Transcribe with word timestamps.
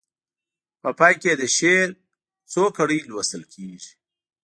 په 0.81 0.89
پای 0.99 1.13
کې 1.21 1.29
یې 1.31 1.35
د 1.41 1.43
شعر 1.57 1.89
څو 2.51 2.63
کړۍ 2.77 2.99
لوستل 3.09 3.43
کیږي. 3.53 3.91